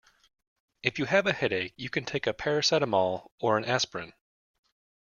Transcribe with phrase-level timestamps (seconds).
[0.81, 4.13] If you have a headache, you can take a paracetamol or an aspirin